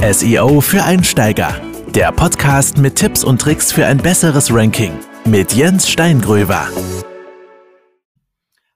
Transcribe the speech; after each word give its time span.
SEO 0.00 0.60
für 0.60 0.84
Einsteiger. 0.84 1.60
Der 1.88 2.12
Podcast 2.12 2.78
mit 2.78 2.94
Tipps 2.94 3.24
und 3.24 3.40
Tricks 3.40 3.72
für 3.72 3.84
ein 3.84 3.98
besseres 3.98 4.54
Ranking 4.54 4.96
mit 5.24 5.52
Jens 5.54 5.90
Steingröver. 5.90 6.68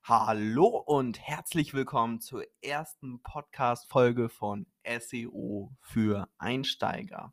Hallo 0.03 0.67
und 0.85 1.21
herzlich 1.21 1.75
willkommen 1.75 2.21
zur 2.21 2.45
ersten 2.61 3.23
Podcast-Folge 3.23 4.31
von 4.31 4.67
SEO 4.85 5.71
für 5.81 6.29
Einsteiger. 6.39 7.33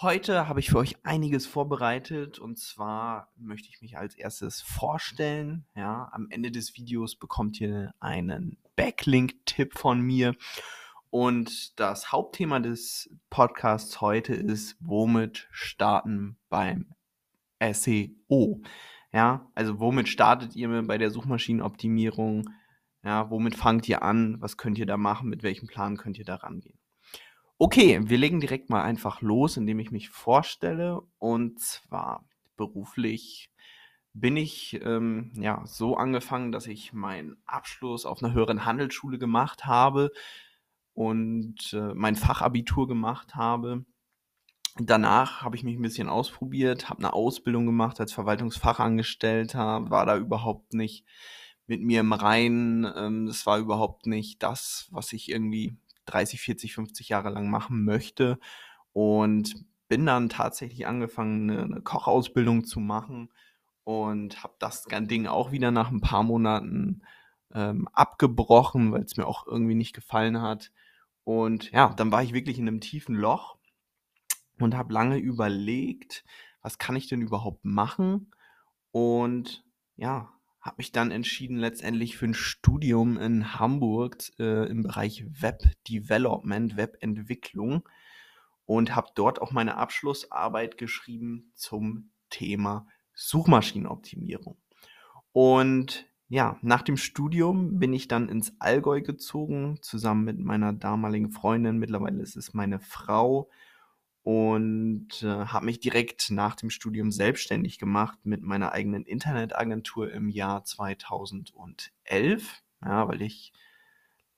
Heute 0.00 0.48
habe 0.48 0.60
ich 0.60 0.70
für 0.70 0.78
euch 0.78 0.96
einiges 1.04 1.46
vorbereitet 1.46 2.38
und 2.38 2.58
zwar 2.58 3.30
möchte 3.36 3.68
ich 3.68 3.82
mich 3.82 3.98
als 3.98 4.14
erstes 4.14 4.62
vorstellen. 4.62 5.66
Ja, 5.76 6.08
am 6.12 6.28
Ende 6.30 6.50
des 6.50 6.74
Videos 6.74 7.16
bekommt 7.16 7.60
ihr 7.60 7.92
einen 8.00 8.56
Backlink-Tipp 8.76 9.76
von 9.76 10.00
mir 10.00 10.34
und 11.10 11.78
das 11.78 12.12
Hauptthema 12.12 12.60
des 12.60 13.10
Podcasts 13.30 14.00
heute 14.00 14.32
ist, 14.32 14.76
womit 14.80 15.48
starten 15.50 16.38
beim 16.48 16.94
SEO? 17.60 18.62
Ja, 19.12 19.50
also 19.54 19.80
womit 19.80 20.08
startet 20.08 20.54
ihr 20.54 20.82
bei 20.82 20.98
der 20.98 21.10
Suchmaschinenoptimierung? 21.10 22.48
Ja, 23.02 23.28
womit 23.30 23.56
fangt 23.56 23.88
ihr 23.88 24.02
an? 24.02 24.36
Was 24.40 24.56
könnt 24.56 24.78
ihr 24.78 24.86
da 24.86 24.96
machen? 24.96 25.28
Mit 25.28 25.42
welchem 25.42 25.66
Plan 25.66 25.96
könnt 25.96 26.16
ihr 26.16 26.24
da 26.24 26.36
rangehen? 26.36 26.78
Okay, 27.58 28.00
wir 28.04 28.16
legen 28.16 28.40
direkt 28.40 28.70
mal 28.70 28.82
einfach 28.82 29.20
los, 29.20 29.56
indem 29.56 29.80
ich 29.80 29.90
mich 29.90 30.10
vorstelle. 30.10 31.02
Und 31.18 31.58
zwar 31.58 32.24
beruflich 32.56 33.50
bin 34.12 34.36
ich 34.36 34.80
ähm, 34.82 35.32
ja 35.34 35.62
so 35.66 35.96
angefangen, 35.96 36.52
dass 36.52 36.66
ich 36.66 36.92
meinen 36.92 37.36
Abschluss 37.46 38.06
auf 38.06 38.22
einer 38.22 38.32
höheren 38.32 38.64
Handelsschule 38.64 39.18
gemacht 39.18 39.66
habe 39.66 40.12
und 41.00 41.72
äh, 41.72 41.94
mein 41.94 42.14
Fachabitur 42.14 42.86
gemacht 42.86 43.34
habe. 43.34 43.86
Danach 44.76 45.40
habe 45.40 45.56
ich 45.56 45.64
mich 45.64 45.76
ein 45.76 45.82
bisschen 45.82 46.10
ausprobiert, 46.10 46.90
habe 46.90 46.98
eine 46.98 47.14
Ausbildung 47.14 47.64
gemacht 47.64 48.00
als 48.00 48.12
Verwaltungsfachangestellter, 48.12 49.88
war 49.88 50.04
da 50.04 50.18
überhaupt 50.18 50.74
nicht 50.74 51.06
mit 51.66 51.80
mir 51.80 52.00
im 52.00 52.12
Reinen. 52.12 52.86
Ähm, 52.94 53.24
das 53.24 53.46
war 53.46 53.58
überhaupt 53.58 54.04
nicht 54.04 54.42
das, 54.42 54.88
was 54.90 55.14
ich 55.14 55.30
irgendwie 55.30 55.74
30, 56.04 56.42
40, 56.42 56.74
50 56.74 57.08
Jahre 57.08 57.30
lang 57.30 57.48
machen 57.48 57.82
möchte. 57.86 58.38
Und 58.92 59.54
bin 59.88 60.04
dann 60.04 60.28
tatsächlich 60.28 60.86
angefangen, 60.86 61.50
eine, 61.50 61.62
eine 61.62 61.80
Kochausbildung 61.80 62.64
zu 62.64 62.78
machen 62.78 63.32
und 63.84 64.42
habe 64.42 64.56
das 64.58 64.84
Ding 64.84 65.26
auch 65.26 65.50
wieder 65.50 65.70
nach 65.70 65.90
ein 65.90 66.02
paar 66.02 66.24
Monaten 66.24 67.00
ähm, 67.54 67.88
abgebrochen, 67.94 68.92
weil 68.92 69.04
es 69.04 69.16
mir 69.16 69.26
auch 69.26 69.46
irgendwie 69.46 69.74
nicht 69.74 69.94
gefallen 69.94 70.42
hat. 70.42 70.70
Und 71.24 71.70
ja, 71.72 71.92
dann 71.94 72.12
war 72.12 72.22
ich 72.22 72.32
wirklich 72.32 72.58
in 72.58 72.68
einem 72.68 72.80
tiefen 72.80 73.14
Loch 73.14 73.58
und 74.58 74.76
habe 74.76 74.92
lange 74.92 75.18
überlegt, 75.18 76.24
was 76.62 76.78
kann 76.78 76.96
ich 76.96 77.08
denn 77.08 77.22
überhaupt 77.22 77.64
machen? 77.64 78.32
Und 78.90 79.64
ja, 79.96 80.32
habe 80.60 80.76
mich 80.78 80.92
dann 80.92 81.10
entschieden 81.10 81.56
letztendlich 81.56 82.16
für 82.16 82.26
ein 82.26 82.34
Studium 82.34 83.16
in 83.16 83.58
Hamburg 83.58 84.18
äh, 84.38 84.68
im 84.68 84.82
Bereich 84.82 85.24
Web 85.40 85.62
Development, 85.88 86.76
Webentwicklung 86.76 87.88
und 88.66 88.94
habe 88.94 89.08
dort 89.14 89.40
auch 89.40 89.52
meine 89.52 89.76
Abschlussarbeit 89.76 90.76
geschrieben 90.76 91.52
zum 91.54 92.12
Thema 92.28 92.86
Suchmaschinenoptimierung. 93.14 94.58
Und 95.32 96.09
ja, 96.30 96.56
nach 96.62 96.82
dem 96.82 96.96
Studium 96.96 97.80
bin 97.80 97.92
ich 97.92 98.06
dann 98.06 98.28
ins 98.28 98.54
Allgäu 98.60 99.02
gezogen, 99.02 99.78
zusammen 99.82 100.24
mit 100.24 100.38
meiner 100.38 100.72
damaligen 100.72 101.32
Freundin. 101.32 101.78
Mittlerweile 101.78 102.22
ist 102.22 102.36
es 102.36 102.54
meine 102.54 102.78
Frau. 102.78 103.50
Und 104.22 105.24
äh, 105.24 105.46
habe 105.46 105.64
mich 105.64 105.80
direkt 105.80 106.30
nach 106.30 106.54
dem 106.54 106.70
Studium 106.70 107.10
selbstständig 107.10 107.80
gemacht 107.80 108.20
mit 108.22 108.42
meiner 108.42 108.70
eigenen 108.70 109.06
Internetagentur 109.06 110.12
im 110.12 110.28
Jahr 110.28 110.62
2011. 110.62 112.62
Ja, 112.84 113.08
weil 113.08 113.22
ich 113.22 113.52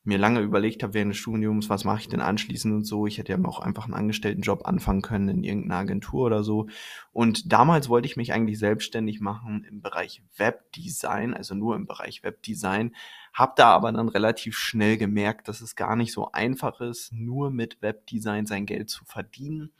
mir 0.04 0.18
lange 0.18 0.40
überlegt 0.40 0.82
habe 0.82 0.94
während 0.94 1.12
des 1.12 1.18
Studiums, 1.18 1.70
was 1.70 1.84
mache 1.84 2.00
ich 2.00 2.08
denn 2.08 2.20
anschließend 2.20 2.74
und 2.74 2.84
so. 2.84 3.06
Ich 3.06 3.18
hätte 3.18 3.32
ja 3.32 3.44
auch 3.44 3.60
einfach 3.60 3.84
einen 3.84 3.94
Angestelltenjob 3.94 4.66
anfangen 4.66 5.02
können 5.02 5.28
in 5.28 5.44
irgendeiner 5.44 5.80
Agentur 5.80 6.26
oder 6.26 6.42
so. 6.42 6.66
Und 7.12 7.52
damals 7.52 7.88
wollte 7.88 8.06
ich 8.06 8.16
mich 8.16 8.32
eigentlich 8.32 8.58
selbstständig 8.58 9.20
machen 9.20 9.64
im 9.68 9.80
Bereich 9.80 10.22
Webdesign, 10.36 11.34
also 11.34 11.54
nur 11.54 11.76
im 11.76 11.86
Bereich 11.86 12.24
Webdesign. 12.24 12.96
Hab 13.32 13.56
da 13.56 13.68
aber 13.68 13.92
dann 13.92 14.08
relativ 14.08 14.58
schnell 14.58 14.96
gemerkt, 14.96 15.46
dass 15.46 15.60
es 15.60 15.76
gar 15.76 15.94
nicht 15.94 16.12
so 16.12 16.32
einfach 16.32 16.80
ist, 16.80 17.12
nur 17.12 17.50
mit 17.50 17.80
Webdesign 17.80 18.46
sein 18.46 18.66
Geld 18.66 18.90
zu 18.90 19.04
verdienen 19.04 19.72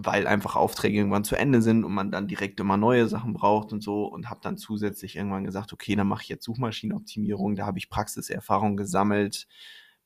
weil 0.00 0.28
einfach 0.28 0.54
Aufträge 0.54 0.96
irgendwann 0.96 1.24
zu 1.24 1.34
Ende 1.34 1.60
sind 1.60 1.84
und 1.84 1.92
man 1.92 2.12
dann 2.12 2.28
direkt 2.28 2.60
immer 2.60 2.76
neue 2.76 3.08
Sachen 3.08 3.34
braucht 3.34 3.72
und 3.72 3.82
so 3.82 4.04
und 4.04 4.30
habe 4.30 4.38
dann 4.42 4.56
zusätzlich 4.56 5.16
irgendwann 5.16 5.42
gesagt, 5.44 5.72
okay, 5.72 5.96
dann 5.96 6.06
mache 6.06 6.22
ich 6.22 6.28
jetzt 6.28 6.44
Suchmaschinenoptimierung, 6.44 7.56
da 7.56 7.66
habe 7.66 7.78
ich 7.78 7.90
Praxiserfahrung 7.90 8.76
gesammelt 8.76 9.48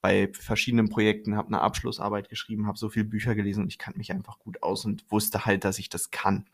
bei 0.00 0.30
verschiedenen 0.32 0.88
Projekten, 0.88 1.36
habe 1.36 1.48
eine 1.48 1.60
Abschlussarbeit 1.60 2.30
geschrieben, 2.30 2.66
habe 2.66 2.78
so 2.78 2.88
viele 2.88 3.04
Bücher 3.04 3.34
gelesen 3.34 3.64
und 3.64 3.68
ich 3.68 3.78
kannte 3.78 3.98
mich 3.98 4.12
einfach 4.12 4.38
gut 4.38 4.62
aus 4.62 4.86
und 4.86 5.04
wusste 5.12 5.44
halt, 5.44 5.62
dass 5.64 5.78
ich 5.78 5.90
das 5.90 6.10
kann. 6.10 6.46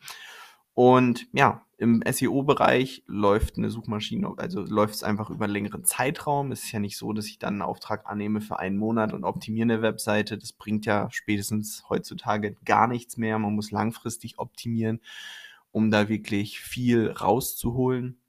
Und 0.73 1.27
ja, 1.33 1.65
im 1.77 2.03
SEO-Bereich 2.05 3.03
läuft 3.07 3.57
eine 3.57 3.69
Suchmaschine, 3.69 4.33
also 4.37 4.61
läuft 4.61 4.95
es 4.95 5.03
einfach 5.03 5.29
über 5.29 5.45
einen 5.45 5.53
längeren 5.53 5.85
Zeitraum. 5.85 6.51
Es 6.51 6.65
ist 6.65 6.71
ja 6.73 6.79
nicht 6.79 6.97
so, 6.97 7.13
dass 7.13 7.27
ich 7.27 7.39
dann 7.39 7.55
einen 7.55 7.61
Auftrag 7.61 8.05
annehme 8.05 8.41
für 8.41 8.59
einen 8.59 8.77
Monat 8.77 9.13
und 9.13 9.23
optimiere 9.23 9.63
eine 9.63 9.81
Webseite. 9.81 10.37
Das 10.37 10.51
bringt 10.51 10.85
ja 10.85 11.07
spätestens 11.09 11.85
heutzutage 11.89 12.57
gar 12.65 12.87
nichts 12.87 13.15
mehr. 13.15 13.39
Man 13.39 13.55
muss 13.55 13.71
langfristig 13.71 14.39
optimieren, 14.39 14.99
um 15.71 15.89
da 15.89 16.09
wirklich 16.09 16.59
viel 16.59 17.11
rauszuholen 17.11 18.19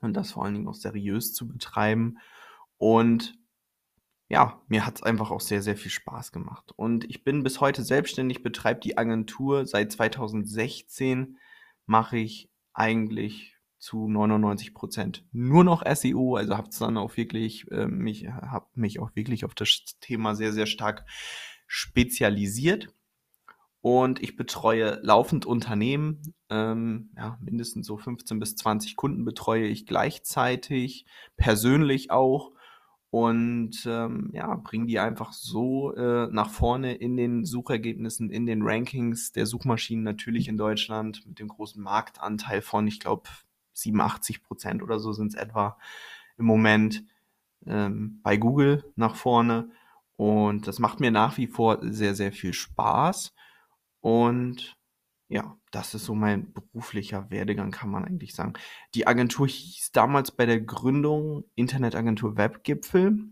und 0.00 0.14
das 0.14 0.32
vor 0.32 0.44
allen 0.44 0.54
Dingen 0.54 0.68
auch 0.68 0.74
seriös 0.74 1.34
zu 1.34 1.48
betreiben. 1.48 2.18
Und 2.76 3.38
ja, 4.28 4.60
mir 4.68 4.86
hat 4.86 4.96
es 4.96 5.02
einfach 5.02 5.30
auch 5.30 5.40
sehr, 5.40 5.62
sehr 5.62 5.76
viel 5.76 5.90
Spaß 5.90 6.32
gemacht. 6.32 6.72
Und 6.76 7.10
ich 7.10 7.24
bin 7.24 7.42
bis 7.42 7.60
heute 7.60 7.82
selbstständig, 7.82 8.42
betreibe 8.42 8.80
die 8.80 8.98
Agentur 8.98 9.66
seit 9.66 9.90
2016 9.90 11.38
mache 11.88 12.18
ich 12.18 12.50
eigentlich 12.74 13.56
zu 13.78 14.08
99 14.08 14.74
Prozent 14.74 15.24
nur 15.32 15.64
noch 15.64 15.82
SEO, 15.86 16.36
also 16.36 16.56
habe 16.56 16.68
dann 16.78 16.96
auch 16.96 17.16
wirklich 17.16 17.70
äh, 17.70 17.86
mich 17.86 18.28
habe 18.28 18.66
mich 18.74 19.00
auch 19.00 19.10
wirklich 19.14 19.44
auf 19.44 19.54
das 19.54 19.84
Thema 20.00 20.34
sehr 20.34 20.52
sehr 20.52 20.66
stark 20.66 21.04
spezialisiert. 21.66 22.94
Und 23.80 24.20
ich 24.20 24.36
betreue 24.36 24.98
laufend 25.02 25.46
Unternehmen, 25.46 26.34
ähm, 26.50 27.12
ja, 27.16 27.38
mindestens 27.40 27.86
so 27.86 27.96
15 27.96 28.40
bis 28.40 28.56
20 28.56 28.96
Kunden 28.96 29.24
betreue 29.24 29.66
ich 29.66 29.86
gleichzeitig, 29.86 31.06
persönlich 31.36 32.10
auch 32.10 32.50
und 33.10 33.86
ähm, 33.86 34.30
ja, 34.34 34.54
bringen 34.56 34.86
die 34.86 34.98
einfach 34.98 35.32
so 35.32 35.94
äh, 35.94 36.28
nach 36.30 36.50
vorne 36.50 36.94
in 36.94 37.16
den 37.16 37.44
Suchergebnissen, 37.44 38.30
in 38.30 38.44
den 38.44 38.62
Rankings 38.62 39.32
der 39.32 39.46
Suchmaschinen 39.46 40.04
natürlich 40.04 40.48
in 40.48 40.58
Deutschland 40.58 41.26
mit 41.26 41.38
dem 41.38 41.48
großen 41.48 41.82
Marktanteil 41.82 42.60
von, 42.60 42.86
ich 42.86 43.00
glaube, 43.00 43.30
87 43.72 44.42
Prozent 44.42 44.82
oder 44.82 44.98
so 44.98 45.12
sind 45.12 45.28
es 45.28 45.34
etwa 45.34 45.78
im 46.36 46.44
Moment 46.44 47.04
ähm, 47.66 48.20
bei 48.22 48.36
Google 48.36 48.84
nach 48.96 49.14
vorne. 49.14 49.70
Und 50.16 50.66
das 50.66 50.78
macht 50.78 51.00
mir 51.00 51.10
nach 51.10 51.38
wie 51.38 51.46
vor 51.46 51.78
sehr, 51.80 52.14
sehr 52.14 52.32
viel 52.32 52.52
Spaß. 52.52 53.32
Und 54.00 54.77
ja, 55.28 55.56
das 55.70 55.94
ist 55.94 56.06
so 56.06 56.14
mein 56.14 56.52
beruflicher 56.52 57.30
Werdegang, 57.30 57.70
kann 57.70 57.90
man 57.90 58.04
eigentlich 58.04 58.34
sagen. 58.34 58.54
Die 58.94 59.06
Agentur 59.06 59.46
hieß 59.46 59.92
damals 59.92 60.30
bei 60.30 60.46
der 60.46 60.60
Gründung 60.60 61.44
Internetagentur 61.54 62.36
Webgipfel 62.36 63.30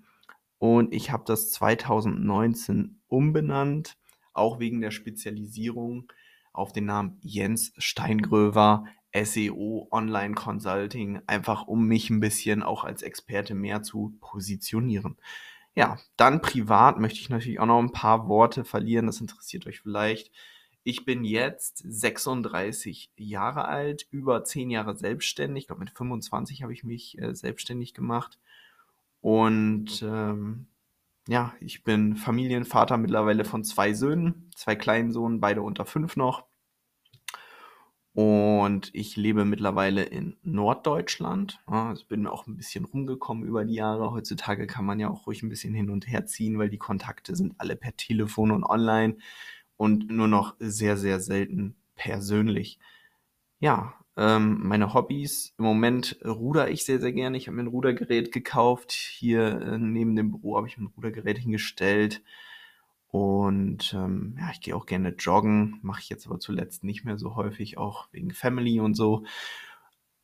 und 0.58 0.92
ich 0.92 1.10
habe 1.10 1.24
das 1.26 1.52
2019 1.52 3.00
umbenannt, 3.08 3.96
auch 4.34 4.60
wegen 4.60 4.82
der 4.82 4.90
Spezialisierung 4.90 6.12
auf 6.52 6.72
den 6.72 6.86
Namen 6.86 7.18
Jens 7.22 7.72
Steingröver 7.78 8.84
SEO 9.14 9.88
Online 9.90 10.34
Consulting, 10.34 11.20
einfach 11.26 11.66
um 11.66 11.86
mich 11.86 12.10
ein 12.10 12.20
bisschen 12.20 12.62
auch 12.62 12.84
als 12.84 13.02
Experte 13.02 13.54
mehr 13.54 13.82
zu 13.82 14.14
positionieren. 14.20 15.16
Ja, 15.74 15.98
dann 16.16 16.42
privat 16.42 16.98
möchte 16.98 17.20
ich 17.20 17.30
natürlich 17.30 17.60
auch 17.60 17.66
noch 17.66 17.78
ein 17.78 17.92
paar 17.92 18.28
Worte 18.28 18.64
verlieren, 18.64 19.06
das 19.06 19.20
interessiert 19.20 19.66
euch 19.66 19.80
vielleicht. 19.80 20.30
Ich 20.88 21.04
bin 21.04 21.24
jetzt 21.24 21.78
36 21.78 23.10
Jahre 23.16 23.64
alt, 23.64 24.06
über 24.12 24.44
10 24.44 24.70
Jahre 24.70 24.96
selbstständig. 24.96 25.64
Ich 25.64 25.66
glaube, 25.66 25.80
mit 25.80 25.90
25 25.90 26.62
habe 26.62 26.72
ich 26.72 26.84
mich 26.84 27.20
äh, 27.20 27.34
selbstständig 27.34 27.92
gemacht. 27.92 28.38
Und 29.20 30.00
ähm, 30.06 30.68
ja, 31.26 31.52
ich 31.58 31.82
bin 31.82 32.14
Familienvater 32.14 32.98
mittlerweile 32.98 33.44
von 33.44 33.64
zwei 33.64 33.94
Söhnen, 33.94 34.48
zwei 34.54 34.76
kleinen 34.76 35.10
Sohnen, 35.10 35.40
beide 35.40 35.60
unter 35.60 35.86
fünf 35.86 36.14
noch. 36.14 36.46
Und 38.12 38.90
ich 38.94 39.16
lebe 39.16 39.44
mittlerweile 39.44 40.04
in 40.04 40.36
Norddeutschland. 40.44 41.60
Ich 41.96 42.06
bin 42.06 42.28
auch 42.28 42.46
ein 42.46 42.56
bisschen 42.56 42.84
rumgekommen 42.84 43.44
über 43.44 43.64
die 43.64 43.74
Jahre. 43.74 44.12
Heutzutage 44.12 44.68
kann 44.68 44.84
man 44.84 45.00
ja 45.00 45.10
auch 45.10 45.26
ruhig 45.26 45.42
ein 45.42 45.48
bisschen 45.48 45.74
hin 45.74 45.90
und 45.90 46.06
her 46.06 46.26
ziehen, 46.26 46.58
weil 46.58 46.70
die 46.70 46.78
Kontakte 46.78 47.34
sind 47.34 47.56
alle 47.58 47.74
per 47.74 47.96
Telefon 47.96 48.52
und 48.52 48.62
online 48.62 49.16
und 49.76 50.10
nur 50.10 50.28
noch 50.28 50.56
sehr, 50.58 50.96
sehr 50.96 51.20
selten 51.20 51.76
persönlich. 51.94 52.78
Ja, 53.58 53.94
ähm, 54.16 54.66
meine 54.66 54.94
Hobbys. 54.94 55.54
Im 55.58 55.64
Moment 55.64 56.18
ruder 56.24 56.70
ich 56.70 56.84
sehr, 56.84 57.00
sehr 57.00 57.12
gerne. 57.12 57.36
Ich 57.36 57.48
habe 57.48 57.56
mir 57.56 57.64
ein 57.64 57.68
Rudergerät 57.68 58.32
gekauft. 58.32 58.92
Hier 58.92 59.60
äh, 59.60 59.78
neben 59.78 60.16
dem 60.16 60.30
Büro 60.30 60.56
habe 60.56 60.68
ich 60.68 60.78
ein 60.78 60.86
Rudergerät 60.96 61.38
hingestellt. 61.38 62.22
Und 63.08 63.94
ähm, 63.94 64.36
ja, 64.38 64.50
ich 64.52 64.60
gehe 64.60 64.74
auch 64.74 64.86
gerne 64.86 65.10
joggen. 65.10 65.78
Mache 65.82 66.00
ich 66.00 66.08
jetzt 66.08 66.26
aber 66.26 66.38
zuletzt 66.38 66.84
nicht 66.84 67.04
mehr 67.04 67.18
so 67.18 67.36
häufig, 67.36 67.78
auch 67.78 68.08
wegen 68.12 68.32
Family 68.32 68.80
und 68.80 68.94
so. 68.94 69.24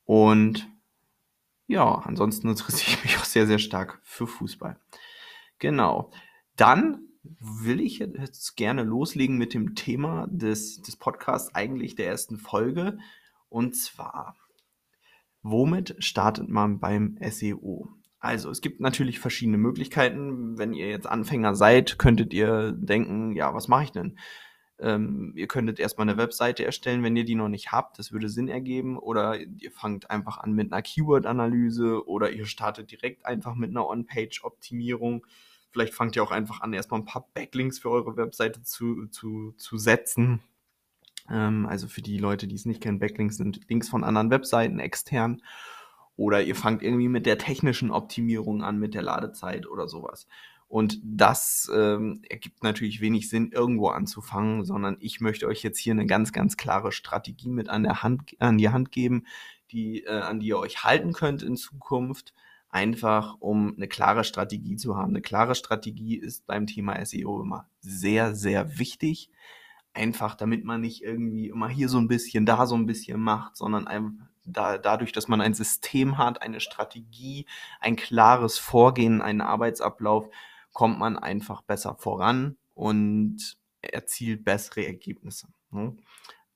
Und 0.05 0.69
ja, 1.67 1.95
ansonsten 2.05 2.49
interessiere 2.51 2.97
ich 2.97 3.05
mich 3.05 3.19
auch 3.19 3.25
sehr, 3.25 3.47
sehr 3.47 3.59
stark 3.59 4.01
für 4.03 4.27
Fußball. 4.27 4.79
Genau. 5.59 6.11
Dann 6.57 7.09
will 7.25 7.81
ich 7.81 7.99
jetzt 7.99 8.57
gerne 8.57 8.83
loslegen 8.83 9.39
mit 9.39 9.55
dem 9.55 9.75
Thema 9.75 10.27
des, 10.31 10.83
des 10.83 10.97
Podcasts, 10.97 11.55
eigentlich 11.55 11.95
der 11.95 12.07
ersten 12.07 12.37
Folge. 12.37 12.99
Und 13.49 13.77
zwar, 13.77 14.37
womit 15.43 15.97
startet 15.99 16.49
man 16.49 16.81
beim 16.81 17.19
SEO? 17.21 17.89
Also, 18.19 18.51
es 18.51 18.61
gibt 18.61 18.81
natürlich 18.81 19.19
verschiedene 19.19 19.59
Möglichkeiten. 19.59 20.57
Wenn 20.57 20.75
ihr 20.75 20.89
jetzt 20.89 21.07
Anfänger 21.07 21.55
seid, 21.55 21.99
könntet 21.99 22.33
ihr 22.33 22.73
denken, 22.73 23.33
ja, 23.35 23.53
was 23.53 23.67
mache 23.67 23.85
ich 23.85 23.93
denn? 23.93 24.17
Ähm, 24.79 25.33
ihr 25.37 25.49
könntet 25.49 25.79
erstmal 25.79 26.09
eine 26.09 26.19
Webseite 26.19 26.65
erstellen, 26.65 27.03
wenn 27.03 27.17
ihr 27.17 27.25
die 27.25 27.35
noch 27.35 27.49
nicht 27.49 27.73
habt. 27.73 27.99
Das 27.99 28.13
würde 28.13 28.29
Sinn 28.29 28.49
ergeben. 28.49 28.99
Oder 28.99 29.39
ihr 29.41 29.71
fangt 29.73 30.11
einfach 30.11 30.39
an 30.39 30.53
mit 30.53 30.73
einer 30.73 30.83
Keyword-Analyse 30.83 32.07
oder 32.07 32.31
ihr 32.31 32.47
startet 32.47 32.91
direkt 32.91 33.27
einfach 33.27 33.55
mit 33.55 33.71
einer 33.71 33.87
On-Page-Optimierung. 33.89 35.27
Vielleicht 35.73 35.95
fangt 35.95 36.17
ihr 36.17 36.23
auch 36.23 36.31
einfach 36.31 36.61
an, 36.61 36.73
erstmal 36.73 37.01
ein 37.01 37.07
paar 37.07 37.29
Backlinks 37.35 37.79
für 37.79 37.91
eure 37.91 38.17
Webseite 38.17 38.63
zu, 38.63 39.07
zu, 39.07 39.53
zu 39.57 39.79
setzen. 39.79 40.43
Ähm, 41.31 41.67
also 41.67 41.89
für 41.89 42.03
die 42.03 42.19
Leute, 42.19 42.47
die 42.47 42.57
es 42.57 42.67
nicht 42.67 42.83
kennen, 42.83 42.99
Backlinks 42.99 43.37
sind 43.37 43.61
Links 43.69 43.89
von 43.89 44.05
anderen 44.05 44.31
Webseiten 44.31 44.79
extern. 44.79 45.43
Oder 46.17 46.43
ihr 46.43 46.55
fangt 46.55 46.83
irgendwie 46.83 47.09
mit 47.09 47.25
der 47.25 47.39
technischen 47.39 47.91
Optimierung 47.91 48.63
an, 48.63 48.79
mit 48.79 48.95
der 48.95 49.03
Ladezeit 49.03 49.67
oder 49.67 49.89
sowas. 49.89 50.27
Und 50.69 51.01
das 51.03 51.71
ähm, 51.75 52.23
ergibt 52.29 52.63
natürlich 52.63 53.01
wenig 53.01 53.29
Sinn, 53.29 53.51
irgendwo 53.53 53.89
anzufangen, 53.89 54.65
sondern 54.65 54.97
ich 55.01 55.21
möchte 55.21 55.47
euch 55.47 55.63
jetzt 55.63 55.79
hier 55.79 55.93
eine 55.93 56.07
ganz, 56.07 56.33
ganz 56.33 56.57
klare 56.57 56.93
Strategie 56.93 57.51
mit 57.51 57.69
an, 57.69 57.83
der 57.83 58.03
Hand, 58.03 58.37
an 58.39 58.57
die 58.57 58.71
Hand 58.71 58.91
geben, 58.91 59.27
die, 59.71 60.05
äh, 60.05 60.21
an 60.21 60.41
die 60.41 60.47
ihr 60.47 60.59
euch 60.59 60.83
halten 60.83 61.13
könnt 61.13 61.43
in 61.43 61.57
Zukunft, 61.57 62.33
einfach 62.73 63.37
um 63.39 63.75
eine 63.77 63.87
klare 63.87 64.25
Strategie 64.25 64.77
zu 64.77 64.97
haben. 64.97 65.11
Eine 65.11 65.23
klare 65.23 65.55
Strategie 65.55 66.17
ist 66.17 66.47
beim 66.47 66.67
Thema 66.67 67.05
SEO 67.05 67.41
immer 67.41 67.69
sehr, 67.81 68.35
sehr 68.35 68.79
wichtig 68.79 69.31
einfach, 69.95 70.35
damit 70.35 70.65
man 70.65 70.81
nicht 70.81 71.03
irgendwie 71.03 71.49
immer 71.49 71.69
hier 71.69 71.89
so 71.89 71.99
ein 71.99 72.09
bisschen, 72.09 72.47
da 72.47 72.67
so 72.67 72.75
ein 72.75 72.87
bisschen 72.87 73.21
macht, 73.21 73.57
sondern 73.57 73.87
einem, 73.87 74.23
da, 74.45 74.79
dadurch, 74.79 75.13
dass 75.13 75.29
man 75.29 75.43
ein 75.43 75.55
System 75.55 76.17
hat, 76.19 76.43
eine 76.43 76.61
Strategie, 76.61 77.47
ein 77.79 77.97
klares 77.97 78.59
Vorgehen, 78.59 79.21
einen 79.21 79.43
Arbeitsablauf, 79.43 80.29
kommt 80.73 80.99
man 80.99 81.19
einfach 81.19 81.61
besser 81.61 81.95
voran 81.99 82.57
und 82.75 83.59
erzielt 83.83 84.45
bessere 84.45 84.87
Ergebnisse. 84.87 85.49
Ne? 85.71 85.95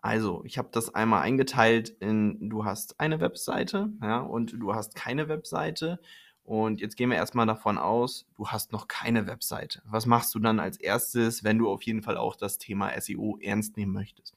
Also, 0.01 0.43
ich 0.45 0.59
habe 0.59 0.69
das 0.73 0.95
einmal 0.95 1.23
eingeteilt 1.23 1.89
in, 1.89 2.49
du 2.49 2.65
hast 2.65 3.01
eine 3.01 3.21
Webseite, 3.21 3.91
ja, 4.01 4.21
und 4.21 4.53
du 4.53 4.75
hast 4.75 4.95
keine 4.95 5.29
Webseite 5.29 5.99
und 6.47 6.81
jetzt 6.81 6.97
gehen 6.97 7.11
wir 7.11 7.17
erstmal 7.17 7.47
davon 7.47 7.77
aus, 7.77 8.25
du 8.37 8.47
hast 8.47 8.71
noch 8.71 8.87
keine 8.87 9.27
Webseite. 9.27 9.83
Was 9.85 10.07
machst 10.07 10.33
du 10.33 10.39
dann 10.39 10.61
als 10.61 10.77
erstes, 10.77 11.43
wenn 11.43 11.59
du 11.59 11.69
auf 11.69 11.83
jeden 11.83 12.03
Fall 12.03 12.17
auch 12.17 12.37
das 12.37 12.59
Thema 12.59 12.93
SEO 13.01 13.37
ernst 13.43 13.77
nehmen 13.77 13.93
möchtest? 13.93 14.37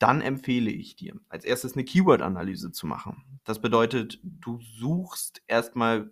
Dann 0.00 0.22
empfehle 0.22 0.70
ich 0.72 0.96
dir, 0.96 1.14
als 1.28 1.44
erstes 1.44 1.74
eine 1.74 1.84
Keyword-Analyse 1.84 2.72
zu 2.72 2.88
machen. 2.88 3.22
Das 3.44 3.60
bedeutet, 3.60 4.18
du 4.24 4.58
suchst 4.60 5.42
erstmal 5.46 6.10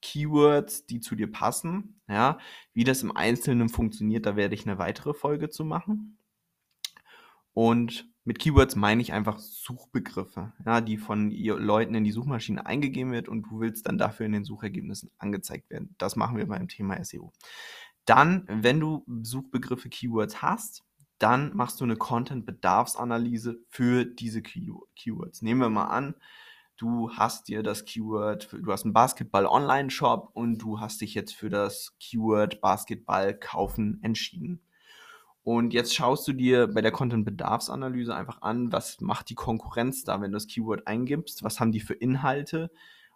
Keywords, 0.00 0.86
die 0.86 1.00
zu 1.00 1.14
dir 1.14 1.30
passen. 1.30 2.00
Ja, 2.08 2.38
wie 2.72 2.84
das 2.84 3.02
im 3.02 3.14
Einzelnen 3.14 3.68
funktioniert, 3.68 4.24
da 4.24 4.34
werde 4.34 4.54
ich 4.54 4.66
eine 4.66 4.78
weitere 4.78 5.12
Folge 5.12 5.50
zu 5.50 5.66
machen. 5.66 6.16
Und 7.54 8.08
mit 8.24 8.38
Keywords 8.38 8.74
meine 8.74 9.00
ich 9.00 9.12
einfach 9.12 9.38
Suchbegriffe, 9.38 10.52
ja, 10.64 10.80
die 10.80 10.96
von 10.96 11.30
Leuten 11.30 11.94
in 11.94 12.04
die 12.04 12.12
Suchmaschine 12.12 12.66
eingegeben 12.66 13.12
wird 13.12 13.28
und 13.28 13.42
du 13.42 13.60
willst 13.60 13.86
dann 13.86 13.98
dafür 13.98 14.26
in 14.26 14.32
den 14.32 14.44
Suchergebnissen 14.44 15.10
angezeigt 15.18 15.70
werden. 15.70 15.94
Das 15.98 16.16
machen 16.16 16.36
wir 16.36 16.46
beim 16.46 16.68
Thema 16.68 17.02
SEO. 17.04 17.32
Dann, 18.06 18.44
wenn 18.48 18.80
du 18.80 19.04
Suchbegriffe 19.22 19.88
Keywords 19.88 20.42
hast, 20.42 20.84
dann 21.18 21.54
machst 21.54 21.80
du 21.80 21.84
eine 21.84 21.96
Content-Bedarfsanalyse 21.96 23.60
für 23.68 24.04
diese 24.04 24.42
Keywords. 24.42 25.42
Nehmen 25.42 25.60
wir 25.60 25.70
mal 25.70 25.86
an, 25.86 26.14
du 26.76 27.10
hast 27.12 27.48
dir 27.48 27.62
das 27.62 27.84
Keyword, 27.84 28.52
du 28.52 28.72
hast 28.72 28.84
einen 28.84 28.94
Basketball-Online-Shop 28.94 30.30
und 30.34 30.58
du 30.58 30.80
hast 30.80 31.00
dich 31.00 31.14
jetzt 31.14 31.34
für 31.34 31.50
das 31.50 31.94
Keyword 32.00 32.60
Basketball 32.60 33.38
kaufen 33.38 34.00
entschieden. 34.02 34.60
Und 35.44 35.74
jetzt 35.74 35.94
schaust 35.94 36.26
du 36.26 36.32
dir 36.32 36.68
bei 36.68 36.80
der 36.80 36.90
Content-Bedarfsanalyse 36.90 38.14
einfach 38.14 38.40
an, 38.40 38.72
was 38.72 39.02
macht 39.02 39.28
die 39.28 39.34
Konkurrenz 39.34 40.02
da, 40.02 40.20
wenn 40.22 40.32
du 40.32 40.36
das 40.36 40.46
Keyword 40.46 40.86
eingibst, 40.86 41.44
was 41.44 41.60
haben 41.60 41.70
die 41.70 41.80
für 41.80 41.92
Inhalte 41.92 42.70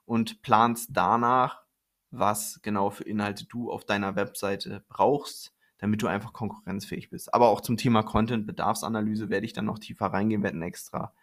und 0.04 0.42
planst 0.42 0.90
danach, 0.92 1.62
was 2.10 2.60
genau 2.62 2.90
für 2.90 3.04
Inhalte 3.04 3.46
du 3.46 3.72
auf 3.72 3.86
deiner 3.86 4.14
Webseite 4.14 4.84
brauchst, 4.90 5.54
damit 5.78 6.02
du 6.02 6.06
einfach 6.06 6.34
konkurrenzfähig 6.34 7.08
bist. 7.08 7.32
Aber 7.32 7.48
auch 7.48 7.62
zum 7.62 7.78
Thema 7.78 8.02
Content-Bedarfsanalyse 8.02 9.30
werde 9.30 9.46
ich 9.46 9.54
dann 9.54 9.64
noch 9.64 9.78
tiefer 9.78 10.06
reingehen, 10.06 10.42
werde 10.42 10.58
ein 10.58 10.62
extra, 10.62 11.14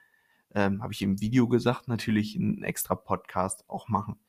ähm, 0.56 0.82
habe 0.82 0.94
ich 0.94 1.04
im 1.04 1.22
Video 1.22 1.48
gesagt, 1.48 1.88
natürlich 1.88 2.36
einen 2.36 2.64
extra 2.64 2.96
Podcast 2.96 3.64
auch 3.70 3.90
machen. 3.90 4.20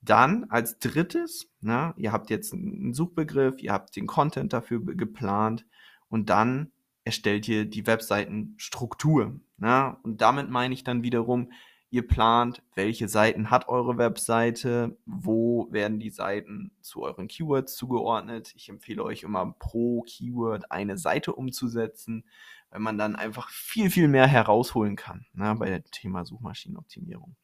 Dann 0.00 0.44
als 0.44 0.78
drittes, 0.78 1.50
na, 1.60 1.92
ihr 1.98 2.12
habt 2.12 2.30
jetzt 2.30 2.54
einen 2.54 2.94
Suchbegriff, 2.94 3.60
ihr 3.60 3.72
habt 3.72 3.94
den 3.94 4.06
Content 4.06 4.54
dafür 4.54 4.80
geplant 4.82 5.66
und 6.08 6.30
dann 6.30 6.72
erstellt 7.04 7.48
ihr 7.48 7.64
die 7.64 7.86
Webseitenstruktur. 7.86 9.40
Ne? 9.56 9.96
Und 10.02 10.20
damit 10.20 10.50
meine 10.50 10.74
ich 10.74 10.84
dann 10.84 11.02
wiederum, 11.02 11.52
ihr 11.90 12.06
plant, 12.06 12.62
welche 12.74 13.08
Seiten 13.08 13.50
hat 13.50 13.68
eure 13.68 13.96
Webseite, 13.96 14.98
wo 15.06 15.68
werden 15.70 15.98
die 15.98 16.10
Seiten 16.10 16.70
zu 16.82 17.02
euren 17.02 17.28
Keywords 17.28 17.76
zugeordnet. 17.76 18.52
Ich 18.56 18.68
empfehle 18.68 19.02
euch 19.02 19.22
immer 19.22 19.54
pro 19.58 20.02
Keyword 20.02 20.70
eine 20.70 20.98
Seite 20.98 21.32
umzusetzen, 21.32 22.24
weil 22.70 22.80
man 22.80 22.98
dann 22.98 23.16
einfach 23.16 23.48
viel, 23.48 23.90
viel 23.90 24.08
mehr 24.08 24.26
herausholen 24.26 24.96
kann 24.96 25.26
ne, 25.32 25.54
bei 25.58 25.70
dem 25.70 25.84
Thema 25.90 26.26
Suchmaschinenoptimierung. 26.26 27.36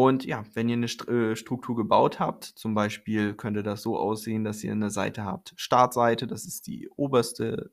Und 0.00 0.24
ja, 0.24 0.44
wenn 0.54 0.68
ihr 0.68 0.76
eine 0.76 0.86
äh, 0.86 1.34
Struktur 1.34 1.74
gebaut 1.74 2.20
habt, 2.20 2.44
zum 2.44 2.72
Beispiel 2.72 3.34
könnte 3.34 3.64
das 3.64 3.82
so 3.82 3.98
aussehen, 3.98 4.44
dass 4.44 4.62
ihr 4.62 4.70
eine 4.70 4.90
Seite 4.90 5.24
habt, 5.24 5.54
Startseite, 5.56 6.28
das 6.28 6.44
ist 6.44 6.68
die 6.68 6.88
oberste 6.90 7.72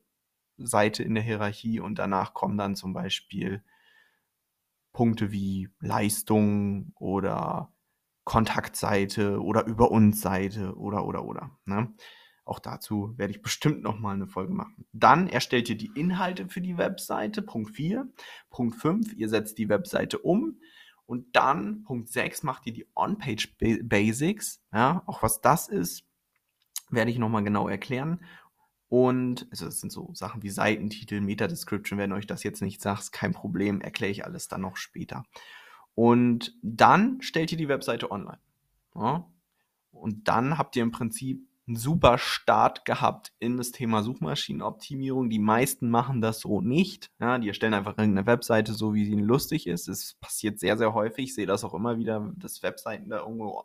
Seite 0.58 1.04
in 1.04 1.14
der 1.14 1.24
Hierarchie 1.24 1.80
und 1.80 2.00
danach 2.00 2.34
kommen 2.34 2.58
dann 2.58 2.76
zum 2.76 2.94
Beispiel 2.94 3.64
Punkte 4.92 5.32
wie 5.32 5.70
Leistung 5.80 6.94
oder 6.96 7.72
Kontaktseite 8.24 9.40
oder 9.40 9.68
über 9.68 9.92
uns 9.92 10.20
Seite 10.20 10.76
oder 10.78 11.06
oder 11.06 11.26
oder. 11.26 11.52
Ne? 11.66 11.94
Auch 12.44 12.58
dazu 12.58 13.14
werde 13.18 13.34
ich 13.34 13.44
bestimmt 13.44 13.84
nochmal 13.84 14.16
eine 14.16 14.26
Folge 14.26 14.54
machen. 14.54 14.88
Dann 14.94 15.28
erstellt 15.28 15.70
ihr 15.70 15.78
die 15.78 15.92
Inhalte 15.94 16.50
für 16.50 16.62
die 16.62 16.80
Webseite. 16.80 17.44
Punkt 17.44 17.70
4. 17.76 18.12
Punkt 18.50 18.78
5. 18.78 19.14
Ihr 19.14 19.30
setzt 19.30 19.60
die 19.60 19.70
Webseite 19.70 20.18
um. 20.18 20.60
Und 21.06 21.36
dann 21.36 21.84
Punkt 21.84 22.10
6 22.10 22.44
macht 22.44 22.66
ihr 22.66 22.74
die 22.74 22.88
On-Page 22.96 23.56
Basics. 23.84 24.62
Ja, 24.74 25.04
auch 25.06 25.22
was 25.22 25.42
das 25.42 25.68
ist, 25.68 26.04
werde 26.90 27.12
ich 27.12 27.20
nochmal 27.20 27.44
genau 27.44 27.68
erklären. 27.68 28.24
Und 28.88 29.48
also 29.52 29.66
das 29.66 29.80
sind 29.80 29.92
so 29.92 30.12
Sachen 30.14 30.44
wie 30.44 30.50
Seitentitel, 30.50 31.22
Meta-Description, 31.22 32.00
wenn 32.00 32.14
euch 32.14 32.28
das 32.28 32.44
jetzt 32.44 32.62
nicht 32.62 32.82
sagt, 32.82 33.12
kein 33.12 33.34
Problem, 33.34 33.82
erkläre 33.82 34.12
ich 34.12 34.26
alles 34.26 34.48
dann 34.48 34.62
noch 34.62 34.78
später. 34.78 35.26
Und 35.96 36.56
dann 36.62 37.22
stellt 37.22 37.52
ihr 37.52 37.58
die 37.58 37.70
Webseite 37.70 38.12
online. 38.12 38.40
Ja? 38.96 39.28
Und 39.92 40.28
dann 40.28 40.58
habt 40.58 40.76
ihr 40.76 40.84
im 40.84 40.92
Prinzip 40.92 41.48
einen 41.68 41.78
super 41.78 42.18
Start 42.18 42.86
gehabt 42.86 43.34
in 43.40 43.58
das 43.58 43.72
Thema 43.72 44.04
Suchmaschinenoptimierung. 44.04 45.30
Die 45.30 45.40
meisten 45.40 45.90
machen 45.90 46.22
das 46.22 46.40
so 46.40 46.62
nicht. 46.62 47.12
Ja, 47.20 47.40
die 47.40 47.48
erstellen 47.48 47.74
einfach 47.74 47.98
irgendeine 47.98 48.28
Webseite 48.28 48.74
so, 48.74 48.94
wie 48.94 49.06
sie 49.06 49.14
ihnen 49.14 49.24
lustig 49.24 49.66
ist. 49.66 49.88
Es 49.88 50.16
passiert 50.22 50.60
sehr, 50.60 50.78
sehr 50.78 50.94
häufig. 50.94 51.26
Ich 51.26 51.36
sehe 51.36 51.48
das 51.48 51.64
auch 51.64 51.74
immer 51.74 51.98
wieder, 51.98 52.32
dass 52.38 52.62
Webseiten 52.62 53.10
da 53.10 53.20
irgendwo 53.20 53.64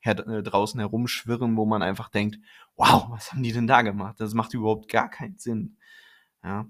her 0.00 0.18
äh, 0.26 0.42
draußen 0.42 0.80
herumschwirren, 0.80 1.56
wo 1.56 1.66
man 1.66 1.82
einfach 1.82 2.08
denkt, 2.08 2.38
wow, 2.76 3.06
was 3.10 3.32
haben 3.32 3.42
die 3.42 3.52
denn 3.52 3.66
da 3.66 3.82
gemacht? 3.82 4.16
Das 4.20 4.34
macht 4.34 4.54
überhaupt 4.54 4.88
gar 4.88 5.10
keinen 5.10 5.36
Sinn. 5.38 5.76
Ja, 6.42 6.66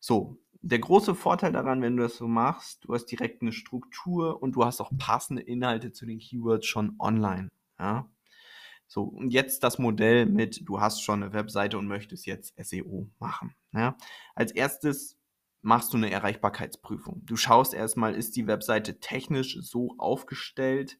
so. 0.00 0.38
der 0.62 0.78
große 0.80 1.14
Vorteil 1.14 1.52
daran, 1.52 1.82
wenn 1.82 1.96
du 1.96 2.02
das 2.02 2.16
so 2.16 2.26
machst, 2.26 2.84
du 2.84 2.94
hast 2.94 3.06
direkt 3.06 3.42
eine 3.42 3.52
Struktur 3.52 4.42
und 4.42 4.56
du 4.56 4.64
hast 4.64 4.80
auch 4.80 4.90
passende 4.98 5.42
Inhalte 5.42 5.92
zu 5.92 6.06
den 6.06 6.18
Keywords 6.18 6.66
schon 6.66 6.96
online. 6.98 7.50
Ja? 7.78 8.08
So, 8.86 9.02
und 9.02 9.30
jetzt 9.30 9.64
das 9.64 9.78
Modell 9.78 10.26
mit, 10.26 10.68
du 10.68 10.80
hast 10.80 11.02
schon 11.02 11.22
eine 11.22 11.32
Webseite 11.32 11.78
und 11.78 11.86
möchtest 11.86 12.26
jetzt 12.26 12.54
SEO 12.62 13.08
machen. 13.18 13.54
Ja? 13.72 13.96
Als 14.34 14.52
erstes 14.52 15.18
machst 15.62 15.92
du 15.92 15.96
eine 15.96 16.10
Erreichbarkeitsprüfung. 16.10 17.22
Du 17.26 17.36
schaust 17.36 17.74
erstmal, 17.74 18.14
ist 18.14 18.36
die 18.36 18.46
Webseite 18.46 19.00
technisch 19.00 19.58
so 19.60 19.96
aufgestellt, 19.98 20.98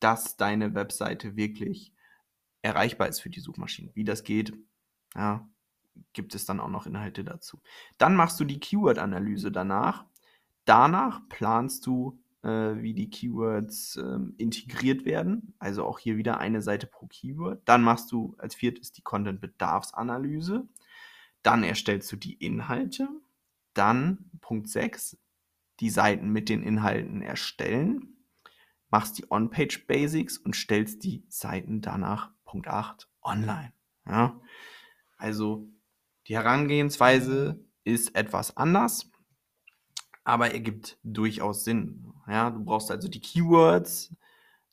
dass 0.00 0.36
deine 0.36 0.74
Webseite 0.74 1.36
wirklich 1.36 1.92
erreichbar 2.62 3.08
ist 3.08 3.20
für 3.20 3.30
die 3.30 3.40
Suchmaschinen. 3.40 3.94
Wie 3.94 4.04
das 4.04 4.24
geht, 4.24 4.52
ja, 5.14 5.48
gibt 6.12 6.34
es 6.34 6.44
dann 6.44 6.60
auch 6.60 6.68
noch 6.68 6.86
Inhalte 6.86 7.24
dazu. 7.24 7.60
Dann 7.98 8.16
machst 8.16 8.38
du 8.40 8.44
die 8.44 8.60
Keyword-Analyse 8.60 9.52
danach. 9.52 10.04
Danach 10.64 11.28
planst 11.28 11.86
du, 11.86 12.20
wie 12.48 12.94
die 12.94 13.10
Keywords 13.10 13.96
äh, 13.96 14.18
integriert 14.36 15.04
werden. 15.04 15.54
Also 15.58 15.84
auch 15.84 15.98
hier 15.98 16.16
wieder 16.16 16.38
eine 16.38 16.62
Seite 16.62 16.86
pro 16.86 17.06
Keyword. 17.06 17.62
Dann 17.64 17.82
machst 17.82 18.12
du 18.12 18.34
als 18.38 18.54
viertes 18.54 18.92
die 18.92 19.02
Content-Bedarfsanalyse. 19.02 20.66
Dann 21.42 21.62
erstellst 21.64 22.10
du 22.12 22.16
die 22.16 22.34
Inhalte. 22.34 23.08
Dann 23.74 24.30
Punkt 24.40 24.68
6, 24.68 25.18
die 25.80 25.90
Seiten 25.90 26.30
mit 26.30 26.48
den 26.48 26.62
Inhalten 26.62 27.22
erstellen. 27.22 28.16
Machst 28.90 29.18
die 29.18 29.30
On-Page 29.30 29.86
Basics 29.86 30.38
und 30.38 30.56
stellst 30.56 31.04
die 31.04 31.24
Seiten 31.28 31.80
danach 31.80 32.30
Punkt 32.44 32.68
8 32.68 33.08
online. 33.22 33.72
Ja? 34.06 34.40
Also 35.16 35.68
die 36.26 36.36
Herangehensweise 36.36 37.64
ist 37.84 38.14
etwas 38.14 38.56
anders, 38.56 39.10
aber 40.28 40.52
ergibt 40.52 40.98
durchaus 41.02 41.64
Sinn. 41.64 42.12
Ja, 42.28 42.50
du 42.50 42.62
brauchst 42.62 42.90
also 42.90 43.08
die 43.08 43.22
Keywords, 43.22 44.14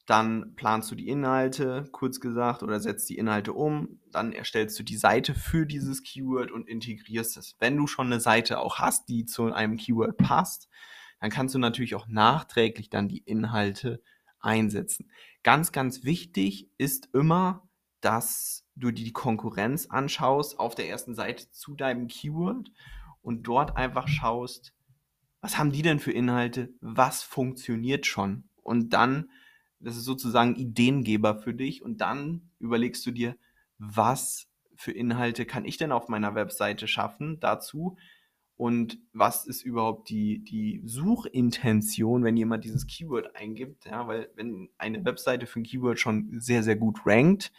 dann 0.05 0.53
planst 0.55 0.91
du 0.91 0.95
die 0.95 1.07
Inhalte, 1.07 1.87
kurz 1.93 2.19
gesagt, 2.19 2.61
oder 2.61 2.81
setzt 2.81 3.09
die 3.09 3.17
Inhalte 3.17 3.53
um, 3.53 4.01
dann 4.11 4.33
erstellst 4.33 4.77
du 4.77 4.83
die 4.83 4.97
Seite 4.97 5.33
für 5.33 5.65
dieses 5.65 6.03
Keyword 6.03 6.51
und 6.51 6.67
integrierst 6.67 7.37
es. 7.37 7.55
Wenn 7.57 7.77
du 7.77 7.87
schon 7.87 8.07
eine 8.07 8.19
Seite 8.19 8.59
auch 8.59 8.79
hast, 8.79 9.07
die 9.07 9.23
zu 9.23 9.53
einem 9.53 9.77
Keyword 9.77 10.17
passt, 10.17 10.67
dann 11.21 11.29
kannst 11.29 11.55
du 11.55 11.59
natürlich 11.59 11.95
auch 11.95 12.07
nachträglich 12.09 12.89
dann 12.89 13.07
die 13.07 13.19
Inhalte 13.19 14.03
einsetzen. 14.41 15.09
Ganz, 15.41 15.71
ganz 15.71 16.03
wichtig 16.03 16.69
ist 16.77 17.07
immer, 17.13 17.65
dass 18.01 18.67
du 18.75 18.91
dir 18.91 19.05
die 19.05 19.13
Konkurrenz 19.13 19.85
anschaust 19.85 20.59
auf 20.59 20.75
der 20.75 20.89
ersten 20.89 21.15
Seite 21.15 21.49
zu 21.51 21.75
deinem 21.75 22.09
Keyword 22.09 22.71
und 23.21 23.43
dort 23.43 23.77
einfach 23.77 24.09
schaust, 24.09 24.75
was 25.45 25.59
haben 25.59 25.71
die 25.71 25.83
denn 25.83 25.99
für 25.99 26.11
Inhalte, 26.11 26.73
was 26.81 27.21
funktioniert 27.21 28.07
schon? 28.07 28.45
Und 28.63 28.93
dann, 28.93 29.29
das 29.79 29.95
ist 29.95 30.05
sozusagen 30.05 30.55
Ideengeber 30.55 31.35
für 31.35 31.53
dich. 31.53 31.83
Und 31.83 32.01
dann 32.01 32.49
überlegst 32.57 33.05
du 33.05 33.11
dir, 33.11 33.37
was 33.77 34.47
für 34.75 34.91
Inhalte 34.91 35.45
kann 35.45 35.63
ich 35.63 35.77
denn 35.77 35.91
auf 35.91 36.07
meiner 36.09 36.33
Webseite 36.33 36.87
schaffen 36.87 37.39
dazu? 37.39 37.95
Und 38.57 38.97
was 39.13 39.45
ist 39.45 39.61
überhaupt 39.61 40.09
die, 40.09 40.43
die 40.43 40.81
Suchintention, 40.83 42.23
wenn 42.23 42.37
jemand 42.37 42.65
dieses 42.65 42.87
Keyword 42.87 43.35
eingibt, 43.35 43.85
ja, 43.85 44.07
weil 44.07 44.31
wenn 44.33 44.69
eine 44.79 45.05
Webseite 45.05 45.45
für 45.45 45.59
ein 45.59 45.63
Keyword 45.63 45.99
schon 45.99 46.39
sehr, 46.39 46.63
sehr 46.63 46.75
gut 46.75 47.01
rankt, 47.05 47.51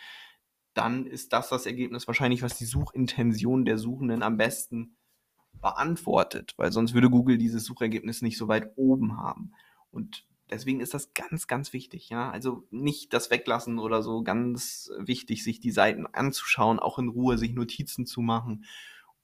dann 0.75 1.07
ist 1.07 1.33
das 1.33 1.51
das 1.51 1.67
Ergebnis 1.67 2.09
wahrscheinlich, 2.09 2.43
was 2.43 2.59
die 2.59 2.65
Suchintention 2.65 3.65
der 3.65 3.79
Suchenden 3.79 4.25
am 4.25 4.39
besten 4.39 4.97
beantwortet, 5.61 6.55
weil 6.57 6.73
sonst 6.73 6.95
würde 6.95 7.11
Google 7.11 7.39
dieses 7.39 7.65
Suchergebnis 7.65 8.23
nicht 8.23 8.39
so 8.39 8.49
weit 8.49 8.73
oben 8.77 9.17
haben. 9.17 9.53
Und 9.91 10.27
deswegen 10.51 10.81
ist 10.81 10.95
das 10.95 11.15
ganz, 11.15 11.47
ganz 11.47 11.73
wichtig, 11.73 12.09
ja. 12.09 12.31
Also 12.31 12.67
nicht 12.71 13.13
das 13.13 13.31
weglassen 13.31 13.79
oder 13.79 14.03
so, 14.03 14.23
ganz 14.23 14.91
wichtig, 14.99 15.45
sich 15.45 15.61
die 15.61 15.71
Seiten 15.73 16.07
anzuschauen, 16.07 16.79
auch 16.79 16.99
in 16.99 17.09
Ruhe 17.09 17.39
sich 17.39 17.55
Notizen 17.55 18.07
zu 18.07 18.21
machen. 18.21 18.65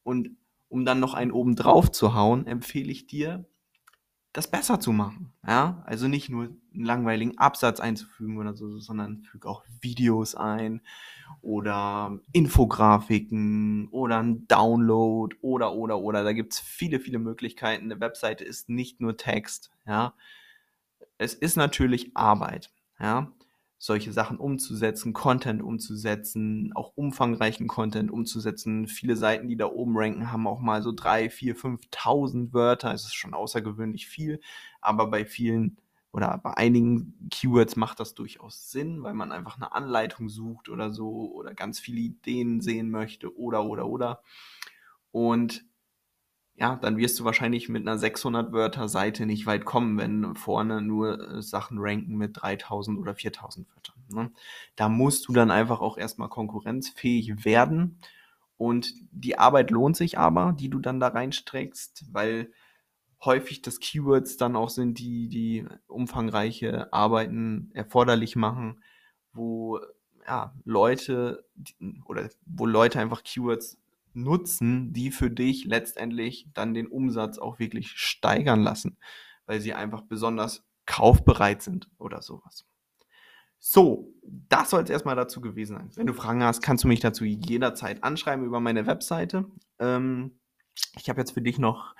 Und 0.02 0.30
um 0.68 0.84
dann 0.84 1.00
noch 1.00 1.14
einen 1.14 1.32
oben 1.32 1.54
drauf 1.54 1.90
zu 1.90 2.14
hauen, 2.14 2.46
empfehle 2.46 2.90
ich 2.90 3.06
dir, 3.06 3.44
das 4.32 4.50
besser 4.50 4.80
zu 4.80 4.92
machen. 4.92 5.32
Ja? 5.46 5.82
Also 5.86 6.08
nicht 6.08 6.30
nur 6.30 6.56
einen 6.74 6.84
langweiligen 6.84 7.38
Absatz 7.38 7.80
einzufügen 7.80 8.38
oder 8.38 8.54
so, 8.54 8.78
sondern 8.78 9.22
füge 9.22 9.48
auch 9.48 9.64
Videos 9.80 10.34
ein 10.34 10.82
oder 11.40 12.18
Infografiken 12.32 13.88
oder 13.88 14.22
ein 14.22 14.46
Download 14.48 15.34
oder 15.40 15.72
oder 15.72 15.98
oder. 15.98 16.24
Da 16.24 16.32
gibt 16.32 16.54
es 16.54 16.60
viele, 16.60 17.00
viele 17.00 17.18
Möglichkeiten. 17.18 17.84
Eine 17.84 18.00
Webseite 18.00 18.44
ist 18.44 18.68
nicht 18.68 19.00
nur 19.00 19.16
Text. 19.16 19.70
Ja? 19.86 20.14
Es 21.18 21.34
ist 21.34 21.56
natürlich 21.56 22.16
Arbeit. 22.16 22.70
Ja? 22.98 23.32
solche 23.84 24.12
Sachen 24.12 24.36
umzusetzen, 24.36 25.12
Content 25.12 25.60
umzusetzen, 25.60 26.70
auch 26.76 26.92
umfangreichen 26.94 27.66
Content 27.66 28.12
umzusetzen. 28.12 28.86
Viele 28.86 29.16
Seiten, 29.16 29.48
die 29.48 29.56
da 29.56 29.66
oben 29.66 29.94
ranken, 29.96 30.30
haben 30.30 30.46
auch 30.46 30.60
mal 30.60 30.84
so 30.84 30.92
drei, 30.92 31.28
vier, 31.28 31.56
5.000 31.56 32.52
Wörter. 32.52 32.94
Es 32.94 33.06
ist 33.06 33.14
schon 33.14 33.34
außergewöhnlich 33.34 34.06
viel, 34.06 34.40
aber 34.80 35.08
bei 35.08 35.24
vielen 35.24 35.78
oder 36.12 36.38
bei 36.38 36.56
einigen 36.56 37.28
Keywords 37.30 37.76
macht 37.76 37.98
das 37.98 38.14
durchaus 38.14 38.70
Sinn, 38.70 39.02
weil 39.02 39.14
man 39.14 39.32
einfach 39.32 39.56
eine 39.56 39.72
Anleitung 39.72 40.28
sucht 40.28 40.68
oder 40.68 40.92
so 40.92 41.32
oder 41.32 41.54
ganz 41.54 41.80
viele 41.80 42.00
Ideen 42.00 42.60
sehen 42.60 42.90
möchte 42.90 43.36
oder 43.36 43.64
oder 43.64 43.86
oder. 43.86 44.22
Und 45.10 45.64
ja, 46.54 46.76
dann 46.76 46.98
wirst 46.98 47.18
du 47.18 47.24
wahrscheinlich 47.24 47.70
mit 47.70 47.82
einer 47.82 47.98
600 47.98 48.52
Wörter 48.52 48.88
Seite 48.88 49.24
nicht 49.24 49.46
weit 49.46 49.64
kommen, 49.64 49.96
wenn 49.96 50.36
vorne 50.36 50.82
nur 50.82 51.18
äh, 51.18 51.42
Sachen 51.42 51.78
ranken 51.80 52.16
mit 52.16 52.40
3000 52.40 52.98
oder 52.98 53.14
4000 53.14 53.66
Wörtern. 53.74 54.04
Ne? 54.10 54.30
Da 54.76 54.90
musst 54.90 55.26
du 55.28 55.32
dann 55.32 55.50
einfach 55.50 55.80
auch 55.80 55.96
erstmal 55.96 56.28
konkurrenzfähig 56.28 57.44
werden 57.46 57.98
und 58.58 58.92
die 59.10 59.38
Arbeit 59.38 59.70
lohnt 59.70 59.96
sich 59.96 60.18
aber, 60.18 60.52
die 60.52 60.68
du 60.68 60.78
dann 60.78 61.00
da 61.00 61.08
reinstreckst, 61.08 62.04
weil 62.12 62.52
häufig 63.24 63.62
das 63.62 63.80
Keywords 63.80 64.36
dann 64.36 64.56
auch 64.56 64.68
sind, 64.68 64.98
die 64.98 65.28
die 65.28 65.66
umfangreiche 65.86 66.92
Arbeiten 66.92 67.70
erforderlich 67.72 68.36
machen, 68.36 68.82
wo 69.32 69.80
ja, 70.26 70.54
Leute 70.64 71.44
oder 72.04 72.28
wo 72.46 72.66
Leute 72.66 73.00
einfach 73.00 73.22
Keywords 73.22 73.78
nutzen, 74.14 74.92
die 74.92 75.10
für 75.10 75.30
dich 75.30 75.64
letztendlich 75.64 76.48
dann 76.52 76.74
den 76.74 76.86
Umsatz 76.86 77.38
auch 77.38 77.58
wirklich 77.58 77.92
steigern 77.92 78.62
lassen, 78.62 78.98
weil 79.46 79.60
sie 79.60 79.74
einfach 79.74 80.02
besonders 80.02 80.64
kaufbereit 80.86 81.62
sind 81.62 81.88
oder 81.98 82.22
sowas. 82.22 82.66
So, 83.58 84.12
das 84.22 84.70
soll 84.70 84.82
es 84.82 84.90
erstmal 84.90 85.14
dazu 85.14 85.40
gewesen 85.40 85.76
sein. 85.76 85.90
Wenn 85.94 86.08
du 86.08 86.14
Fragen 86.14 86.42
hast, 86.42 86.62
kannst 86.62 86.82
du 86.82 86.88
mich 86.88 86.98
dazu 86.98 87.24
jederzeit 87.24 88.02
anschreiben 88.02 88.44
über 88.44 88.58
meine 88.58 88.86
Webseite. 88.86 89.44
Ähm, 89.78 90.40
ich 90.98 91.08
habe 91.08 91.20
jetzt 91.20 91.32
für 91.32 91.42
dich 91.42 91.58
noch 91.58 91.94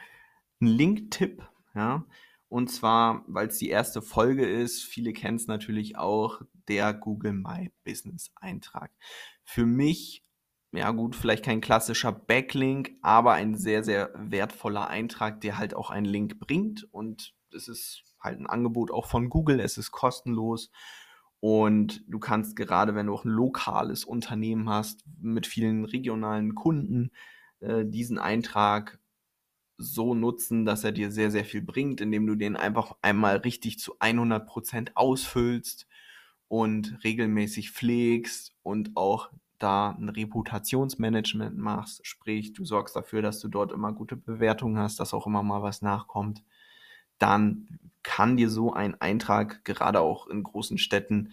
einen 0.63 0.71
Link-Tipp, 0.71 1.43
ja. 1.75 2.07
Und 2.49 2.71
zwar, 2.71 3.25
weil 3.29 3.49
es 3.49 3.59
die 3.59 3.71
erste 3.71 4.03
Folge 4.03 4.47
ist, 4.47 4.83
viele 4.83 5.13
kennen 5.13 5.37
es 5.37 5.47
natürlich 5.47 5.97
auch, 5.97 6.43
der 6.69 6.93
Google 6.95 7.33
My 7.33 7.73
Business 7.85 8.31
Eintrag. 8.37 8.91
Für 9.43 9.65
mich 9.65 10.23
ja 10.73 10.91
gut, 10.91 11.15
vielleicht 11.15 11.45
kein 11.45 11.61
klassischer 11.61 12.13
Backlink, 12.13 12.93
aber 13.03 13.33
ein 13.33 13.57
sehr, 13.57 13.85
sehr 13.85 14.11
wertvoller 14.17 14.89
Eintrag, 14.89 15.41
der 15.43 15.59
halt 15.59 15.75
auch 15.75 15.91
einen 15.91 16.07
Link 16.07 16.41
bringt. 16.41 16.89
Und 16.93 17.35
es 17.55 17.69
ist 17.69 18.05
halt 18.19 18.41
ein 18.41 18.47
Angebot 18.47 18.91
auch 18.91 19.07
von 19.07 19.29
Google, 19.29 19.61
es 19.61 19.77
ist 19.77 19.93
kostenlos. 19.93 20.71
Und 21.41 22.05
du 22.09 22.19
kannst 22.19 22.57
gerade, 22.57 22.95
wenn 22.95 23.07
du 23.07 23.15
auch 23.15 23.25
ein 23.25 23.31
lokales 23.31 24.05
Unternehmen 24.05 24.71
hast, 24.71 25.05
mit 25.21 25.47
vielen 25.47 25.85
regionalen 25.85 26.55
Kunden, 26.55 27.11
äh, 27.61 27.85
diesen 27.85 28.19
Eintrag 28.19 28.99
so 29.83 30.15
nutzen, 30.15 30.65
dass 30.65 30.85
er 30.85 30.93
dir 30.93 31.11
sehr, 31.11 31.31
sehr 31.31 31.45
viel 31.45 31.63
bringt, 31.63 32.01
indem 32.01 32.27
du 32.27 32.35
den 32.35 32.57
einfach 32.57 32.97
einmal 33.03 33.37
richtig 33.39 33.79
zu 33.79 33.97
100 33.99 34.47
Prozent 34.47 34.97
ausfüllst 34.97 35.87
und 36.49 36.99
regelmäßig 37.05 37.71
pflegst 37.71 38.55
und 38.63 38.97
auch 38.97 39.31
da 39.59 39.91
ein 39.91 40.09
Reputationsmanagement 40.09 41.57
machst, 41.57 42.07
sprich, 42.07 42.53
du 42.53 42.65
sorgst 42.65 42.97
dafür, 42.97 43.23
dass 43.23 43.39
du 43.41 43.49
dort 43.49 43.73
immer 43.73 43.93
gute 43.93 44.17
Bewertungen 44.17 44.79
hast, 44.79 44.99
dass 44.99 45.15
auch 45.15 45.27
immer 45.27 45.43
mal 45.43 45.63
was 45.63 45.83
nachkommt, 45.83 46.43
dann 47.19 47.79
kann 48.03 48.37
dir 48.37 48.51
so 48.51 48.73
ein 48.73 49.01
Eintrag 49.01 49.65
gerade 49.65 50.01
auch 50.01 50.27
in 50.27 50.43
großen 50.43 50.79
Städten 50.79 51.33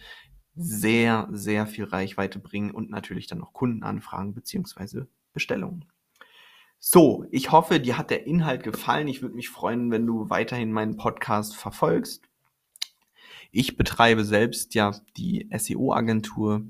sehr, 0.56 1.28
sehr 1.32 1.66
viel 1.66 1.86
Reichweite 1.86 2.38
bringen 2.38 2.72
und 2.72 2.90
natürlich 2.90 3.28
dann 3.28 3.40
noch 3.40 3.54
Kundenanfragen 3.54 4.34
beziehungsweise 4.34 5.08
Bestellungen. 5.34 5.86
So, 6.82 7.26
ich 7.30 7.52
hoffe, 7.52 7.82
dir 7.82 7.98
hat 7.98 8.10
der 8.10 8.26
Inhalt 8.26 8.64
gefallen. 8.64 9.10
Ich 9.10 9.22
würde 9.22 9.36
mich 9.36 9.50
freuen, 9.50 9.92
wenn 9.92 10.06
du 10.06 10.30
weiterhin 10.30 10.72
meinen 10.72 10.96
Podcast 10.96 11.56
verfolgst. 11.56 12.24
Ich 13.52 13.76
betreibe 13.76 14.24
selbst 14.24 14.76
ja 14.76 14.96
die 15.18 15.50
SEO-Agentur 15.56 16.64